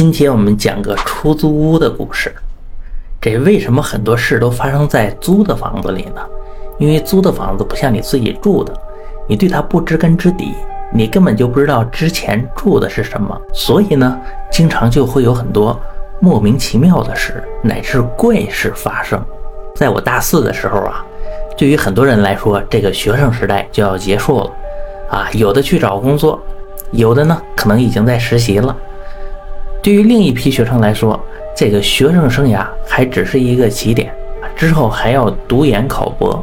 [0.00, 2.34] 今天我们讲个出租屋的故事。
[3.20, 6.22] 这为什么很多事都发生在租的房子里呢？
[6.78, 8.72] 因为租的房子不像你自己住的，
[9.28, 10.54] 你对它不知根知底，
[10.90, 14.18] 你根本就不知道之前住的是什么，所以呢，
[14.50, 15.78] 经常就会有很多
[16.18, 19.22] 莫名其妙的事乃至怪事发生。
[19.76, 21.04] 在我大四的时候啊，
[21.58, 24.50] 对于很多人来说，这个学生时代就要结束了
[25.10, 26.40] 啊，有的去找工作，
[26.90, 28.74] 有的呢可能已经在实习了。
[29.82, 31.18] 对于另一批学生来说，
[31.56, 34.12] 这个学生生涯还只是一个起点，
[34.54, 36.42] 之后还要读研考博。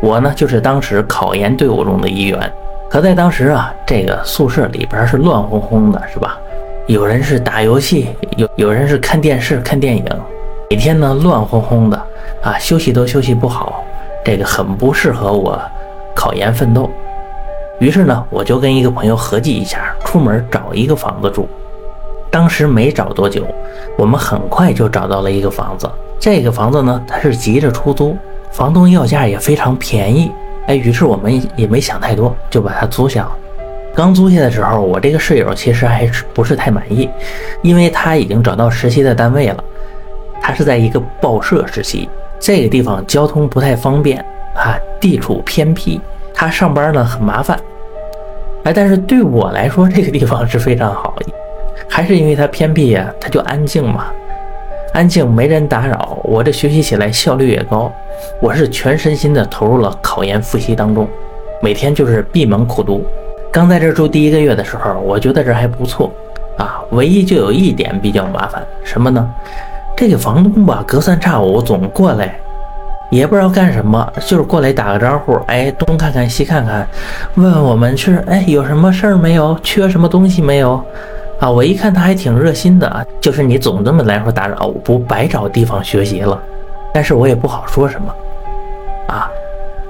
[0.00, 2.52] 我呢，就是当时考研队伍中的一员。
[2.88, 6.38] 可在当时啊，这个宿舍里边是乱哄哄的，是吧？
[6.86, 10.04] 有人是打游戏，有有人是看电视、看电影，
[10.70, 11.96] 每天呢乱哄哄的
[12.42, 13.82] 啊，休息都休息不好，
[14.24, 15.60] 这个很不适合我
[16.14, 16.88] 考研奋斗。
[17.80, 21.48] 于是呢，我就跟一个朋友合计一下，出门找一个房子住。
[22.32, 23.46] 当时没找多久，
[23.98, 25.88] 我们很快就找到了一个房子。
[26.18, 28.16] 这个房子呢，它是急着出租，
[28.50, 30.32] 房东要价也非常便宜。
[30.66, 33.36] 哎，于是我们也没想太多，就把它租下了。
[33.94, 37.06] 刚租下的时候，我这个室友其实还是不是太满意，
[37.60, 39.62] 因为他已经找到实习的单位了。
[40.40, 42.08] 他是在一个报社实习，
[42.40, 44.18] 这个地方交通不太方便
[44.54, 46.00] 啊，地处偏僻，
[46.32, 47.60] 他上班呢很麻烦。
[48.64, 51.14] 哎，但是对我来说，这个地方是非常好。
[51.88, 54.06] 还是因为它偏僻呀，它就安静嘛，
[54.92, 57.92] 安静没人打扰，我这学习起来效率也高。
[58.40, 61.08] 我是全身心的投入了考研复习当中，
[61.60, 63.04] 每天就是闭门苦读。
[63.52, 66.10] 刚在这住第一个月的时候，我觉得这还不错
[66.56, 69.28] 啊，唯一就有一点比较麻烦，什么呢？
[69.96, 72.34] 这个房东吧，隔三差五总过来，
[73.10, 76.86] 也不知道干什么，就是过来打个招呼，哎，东看看西看看，
[77.34, 80.82] 问问我们是哎有什么事儿没有，缺什么东西没有。
[81.42, 86.40] 啊，我一看他还挺热心的啊，就是你总这么来回打扰，我不白找地方学习了。
[86.94, 88.14] 但是我也不好说什么
[89.08, 89.28] 啊，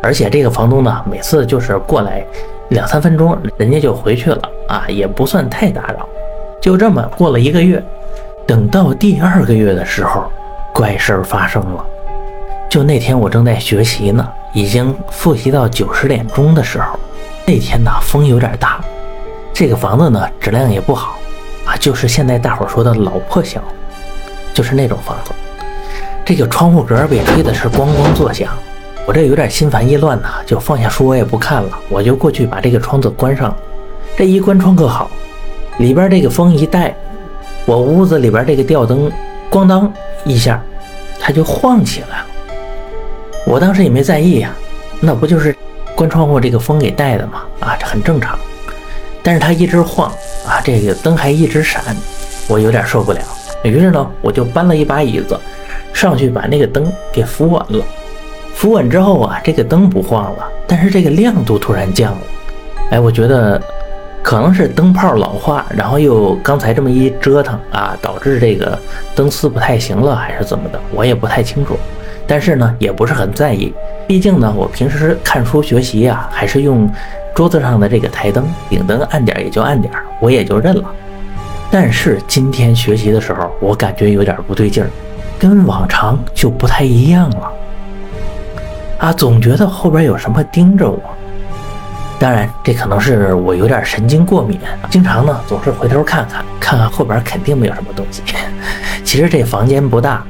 [0.03, 2.24] 而且这个房东呢，每次就是过来
[2.70, 6.08] 两三分钟，人家就回去了啊，也不算太打扰。
[6.58, 7.85] 就这么过了一个月，
[8.46, 10.24] 等到第二个月的时候，
[10.73, 11.85] 怪事儿发生了。
[12.70, 16.98] 就那天我正在学习呢，已经复习到九十点钟的时候，
[17.46, 18.80] 那天呢风有点大，
[19.52, 21.18] 这个房子呢质量也不好。
[21.82, 23.60] 就是现在大伙说的老破小，
[24.54, 25.32] 就是那种房子。
[26.24, 28.50] 这个窗户格被吹的是咣咣作响，
[29.04, 33.52] 我这有点心烦意乱呐，就放下书我也不看了，我就过去把这个窗子关上。
[34.16, 35.10] 这一关窗可好，
[35.78, 36.94] 里边这个风一带，
[37.66, 39.10] 我屋子里边这个吊灯
[39.50, 39.92] 咣当
[40.24, 40.62] 一下，
[41.18, 42.26] 它就晃起来了。
[43.44, 44.54] 我当时也没在意呀，
[45.00, 45.52] 那不就是
[45.96, 47.42] 关窗户这个风给带的吗？
[47.58, 48.38] 啊，这很正常。
[49.22, 50.10] 但是它一直晃
[50.46, 51.83] 啊，这个灯还一直闪，
[52.48, 53.20] 我有点受不了。
[53.62, 55.38] 于是呢，我就搬了一把椅子
[55.92, 57.84] 上去，把那个灯给扶稳了。
[58.55, 62.20] 扶稳之后啊，这个灯不晃了，但是这个亮度突然降了。
[62.90, 63.61] 哎，我觉得
[64.22, 68.78] 可能是灯泡老化，然后又刚才这么一折腾啊，导致这个
[69.14, 71.78] 灯丝不太行了，还是怎么的，我也不太清楚。
[72.32, 73.70] 但是呢，也不是很在意，
[74.08, 76.90] 毕竟呢，我平时看书学习啊，还是用。
[77.34, 80.84] 桌子上的这个台灯，顶灯暗点也就暗点，我也就认了。
[81.70, 84.88] 但是今天学习的时候，我感觉有点不对劲儿，
[85.38, 87.52] 跟往常就不太一样了。
[88.98, 91.00] 啊，总觉得后边有什么盯着我。
[92.18, 98.22] 当然，这可能是我有点神经过敏，经常呢总是回头看看，看看后边肯定没有什么东西。
[99.04, 100.22] 其实这房间不大，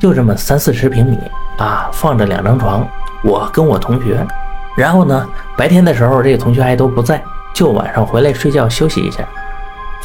[0.00, 1.16] 就这么三四十平米
[1.58, 2.88] 啊，放着两张床，
[3.22, 4.26] 我跟我同学。
[4.76, 9.24] 然后呢，白天的时候这个同学还都不在，就晚上回来睡觉休息一下，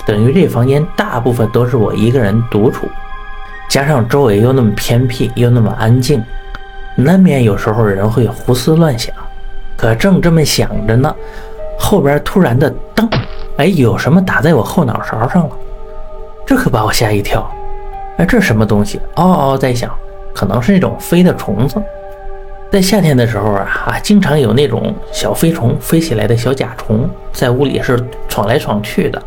[0.06, 2.88] 等于这房间大部分都是我一个人独处，
[3.70, 6.24] 加上周围又那么偏僻又那么安静，
[6.96, 9.14] 难免有时候人会胡思乱想。
[9.78, 11.14] 可正这么想着呢，
[11.78, 13.08] 后边突然的噔，
[13.58, 15.56] 哎，有什么打在我后脑勺上了，
[16.48, 17.48] 这可把我吓一跳。
[18.18, 19.00] 哎，这什么东西？
[19.16, 19.92] 嗷嗷在响，
[20.34, 21.82] 可能是那种飞的虫子。
[22.72, 29.22] 在夏天的时候啊啊，经常有那种小飞虫飞起来的小甲虫在屋里是闯来闯去的，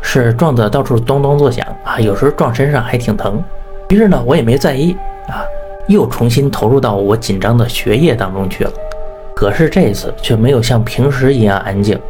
[0.00, 3.42] 是撞得到处咚咚作响啊，有时候撞身上还挺疼。
[3.90, 4.96] 于是呢，我也没在意
[5.28, 5.44] 啊，
[5.88, 8.70] 又重新投入到我紧张的学业当中去了。
[9.36, 12.00] 可是这次却没有像平时一样安静。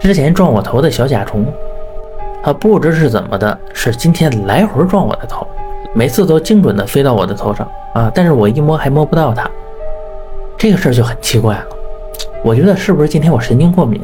[0.00, 1.44] 之前撞我头的小甲虫，
[2.44, 5.44] 它不知是怎么的，是今天来回撞我的头，
[5.94, 7.68] 每次都精准的飞到我的头上
[7.98, 9.50] 啊，但是我一摸还摸不到它。
[10.56, 11.66] 这个事儿就很奇怪了，
[12.44, 14.00] 我觉得是不是今天我神经过敏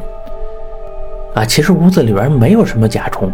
[1.33, 1.45] 啊？
[1.45, 3.31] 其实屋子里边没有什么甲虫，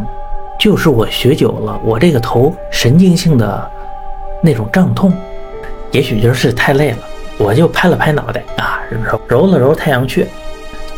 [0.60, 3.72] 就是我学久了，我这个头神经性的
[4.44, 5.12] 那种胀痛，
[5.92, 6.98] 也许就是太累了，
[7.40, 10.28] 我就拍了拍脑袋啊，揉揉了揉太阳穴，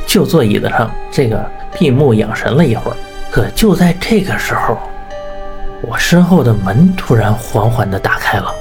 [0.06, 2.98] 就坐椅子上这个闭目养神了一会儿。
[3.32, 4.78] 可就在这个时候，
[5.82, 8.54] 我身后的门突然缓缓地打开了。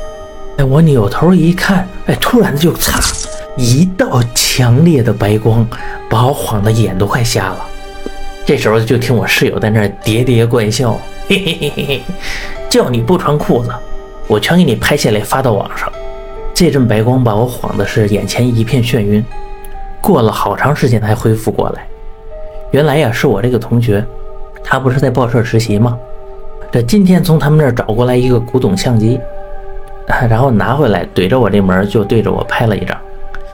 [0.59, 3.01] 哎，我扭头一看，哎，突然就擦，
[3.57, 5.67] 一道强烈的白光
[6.11, 7.67] 把我晃得眼都快瞎了。
[8.45, 12.03] 这时候就听我室友在那喋喋怪笑，嘿 嘿嘿嘿嘿，
[12.69, 13.71] 叫你不穿裤子，
[14.27, 15.91] 我全给你拍下来发到网上。
[16.53, 19.25] 这阵白光把我晃的是眼前一片眩晕，
[20.01, 21.87] 过了好长时间才恢复过来。
[22.73, 24.05] 原来呀，是我这个同学，
[24.63, 25.97] 他不是在报社实习吗？
[26.71, 29.21] 这今天从他们那儿找过来一个古董相机，
[30.29, 32.97] 然后拿回来怼着我这门就对着我拍了一张。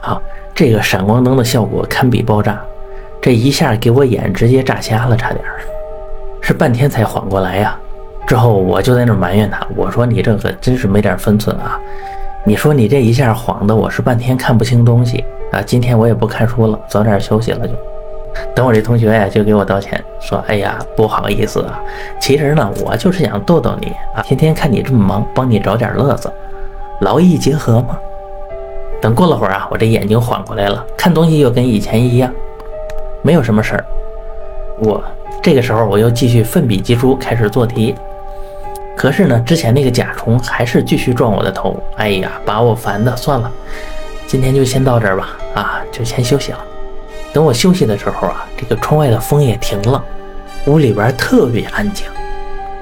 [0.01, 0.21] 好，
[0.53, 2.59] 这个闪光灯的效果堪比爆炸。
[3.21, 5.59] 这一下给我眼直接炸瞎了，差点儿，
[6.41, 7.77] 是半天才缓过来呀。
[8.25, 11.79] 之后我就在那埋怨他，我说你这可真是没点分寸啊！
[12.45, 15.61] 你说你这一下晃的我是半天看不清东西啊！
[15.61, 17.73] 今天我也不看书了，早点休息了就。
[18.55, 21.79] 等我这同学呀就给我道歉，说哎呀不好意思啊，
[22.19, 26.31] 其实呢我就是想逗逗你啊，天天看你这么忙，帮你找点乐子，
[27.01, 27.97] 劳逸结合嘛。
[29.01, 32.29] 等过了会儿啊，我这眼睛缓过来了，看东西又跟以前一样。
[33.21, 33.85] 没有什么事儿，
[34.79, 35.03] 我
[35.41, 37.95] 这个时候我又继续奋笔疾书开始做题，
[38.97, 43.49] 可是呢，之前那个甲虫还是继续撞我的头，哎呀，把我烦的，算了，
[44.27, 46.59] 今天就先到这儿吧，啊，就先休息了。
[47.39, 50.03] 等我休息的时候啊，这个窗外的风也停了，
[50.65, 52.05] 屋里边特别安静，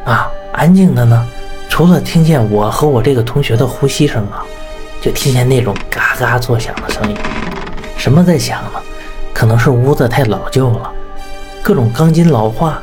[0.04, 1.28] 啊，安静的呢，
[1.70, 4.44] 除了听见我和我这个同学的呼吸声啊，
[5.00, 7.16] 就听见那种嘎嘎作响的声音，
[7.98, 8.82] 什么在响呢？
[9.32, 10.92] 可能是屋子太老旧了，
[11.62, 12.82] 各种钢筋老化，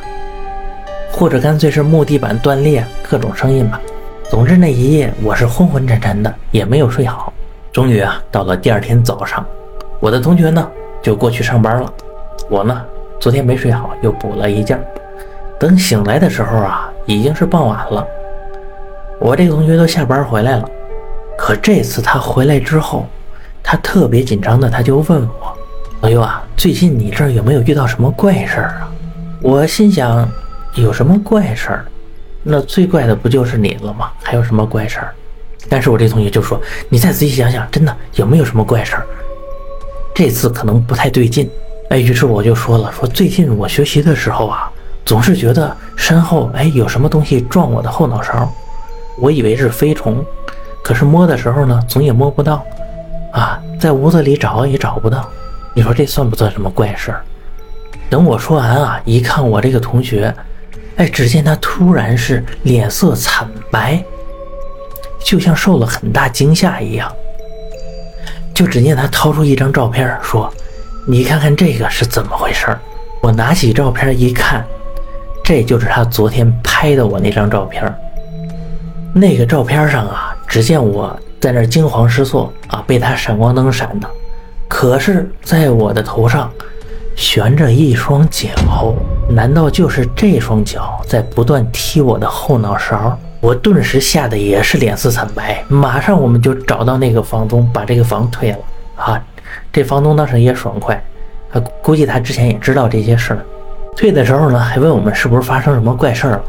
[1.10, 3.80] 或者干脆是木地板断裂，各种声音吧。
[4.30, 7.32] 总之那一夜我是昏昏沉沉的，也没有睡好。
[7.72, 9.44] 终于啊，到了第二天早上，
[9.98, 10.70] 我的同学呢
[11.04, 11.92] 就过去上班了，
[12.48, 12.82] 我呢
[13.20, 14.74] 昨天没睡好，又补了一觉。
[15.60, 18.06] 等醒来的时候啊，已经是傍晚了。
[19.20, 20.66] 我这个同学都下班回来了，
[21.36, 23.06] 可这次他回来之后，
[23.62, 25.54] 他特别紧张的，他就问我。
[26.00, 28.90] 朋友啊，最近你这儿有没有遇到什么怪事儿啊？
[29.42, 30.26] 我心想，
[30.74, 31.84] 有什么怪事儿？
[32.42, 34.10] 那最怪的不就是你了吗？
[34.22, 35.14] 还有什么怪事儿？
[35.68, 36.58] 但是我这同学就说，
[36.88, 39.06] 你再仔细想想，真的有没有什么怪事儿？
[40.14, 41.50] 这次可能不太对劲。
[41.90, 44.70] 哎，于是我就说了，说最近我学习的时候啊，
[45.04, 48.50] 总是觉得身后哎有什么东西撞我的后脑勺，
[49.18, 50.24] 我以为是飞虫，
[50.82, 52.64] 可是摸的时候呢，总也摸不到，
[53.32, 55.28] 啊，在屋子里找也找不到。
[55.74, 57.20] 你说这算不算什么怪事儿？
[58.08, 60.32] 等我说完啊，一看我这个同学，
[60.96, 64.02] 哎，只见他突然是脸色惨白，
[65.24, 67.12] 就像受了很大惊吓一样。
[68.54, 70.48] 就只见他掏出一张照片，说
[71.06, 72.66] ：“你看看这个是怎么回事？”
[73.20, 74.64] 我拿起照片一看，
[75.42, 77.82] 这就是他昨天拍的我那张照片。
[79.12, 84.08] 那个照片上啊，只见我在那惊慌失措啊，被他闪光灯闪的。
[84.68, 86.50] 可是，在我的头上
[87.16, 88.94] 悬着一双脚，
[89.28, 93.18] 难道就是这双脚在不断踢我的后脑勺？
[93.44, 98.58] 我顿时吓得也是脸色惨白，马上我们就找到那个房东，把这个房退了。
[98.96, 99.22] 啊，
[99.70, 100.98] 这房东当时也爽快，
[101.52, 103.44] 他，估计他之前也知道这些事儿。
[103.94, 106.44] 退的时候呢，还问我们是不是发生什么怪事儿了？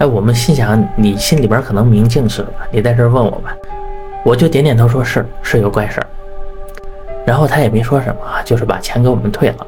[0.00, 3.44] 哎，我们心想你心里边可能明镜似的，你在这问我们，
[4.22, 6.06] 我就点点头说是是有怪事儿。
[7.24, 9.66] 然后他也没说什么啊，就是把钱给我们退了。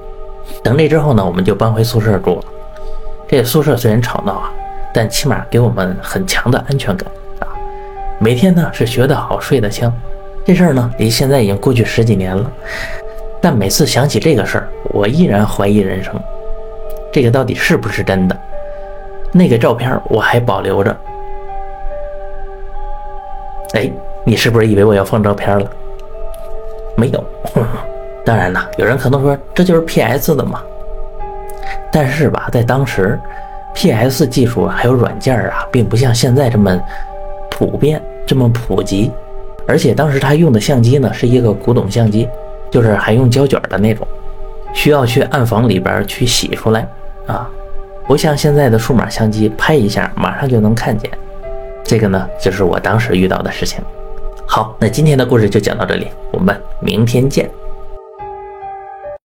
[0.62, 2.44] 等这之后呢，我们就搬回宿舍住了。
[3.26, 4.52] 这宿舍虽然吵闹啊，
[4.92, 7.48] 但起码给我们很强的安全感啊。
[8.18, 9.92] 每天呢是学得好，睡得香。
[10.44, 12.50] 这事儿呢离现在已经过去十几年了，
[13.40, 16.14] 但每次想起这个事儿，我依然怀疑人生。
[17.12, 18.36] 这个到底是不是真的？
[19.32, 20.96] 那个照片我还保留着。
[23.74, 23.88] 哎，
[24.24, 25.70] 你是不是以为我要放照片了？
[26.96, 27.24] 没有，
[28.26, 30.34] 当然了，有人可能说这就是 P.S.
[30.34, 30.60] 的嘛。
[31.92, 33.18] 但是吧，在当时
[33.74, 34.26] ，P.S.
[34.26, 36.78] 技术还有软件啊，并不像现在这么
[37.50, 39.10] 普遍、这么普及。
[39.66, 42.28] 而且当时他用的相机呢，是一个古董相机，
[42.70, 44.06] 就是还用胶卷的那种，
[44.74, 46.86] 需要去暗房里边去洗出来
[47.26, 47.48] 啊，
[48.06, 51.10] 不像现在的数码相机，拍一下马上就能看见。
[51.84, 53.80] 这个呢，就是我当时遇到的事情。
[54.46, 57.48] 好，那今天的故事就讲到这里，我们明天见。